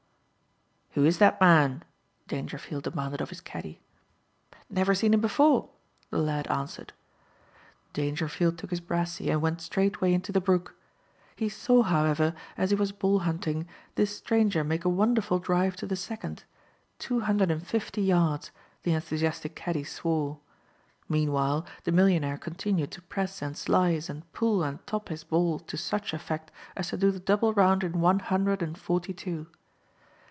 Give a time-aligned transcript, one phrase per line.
[0.93, 1.85] "Who is that man?"
[2.27, 3.79] Dangerfield demanded of his caddie.
[4.69, 5.69] "Never seen him before,"
[6.09, 6.91] the lad answered.
[7.93, 10.75] Dangerfield took his brassey and went straightway into the brook.
[11.37, 15.87] He saw, however, as he was ball hunting, this stranger make a wonderful drive to
[15.87, 16.43] the second
[16.99, 18.51] two hundred and fifty yards,
[18.83, 20.41] the enthusiastic caddie swore.
[21.07, 25.77] Meanwhile the millionaire continued to press and slice and pull and top his ball to
[25.77, 29.47] such effect as to do the double round in one hundred and forty two.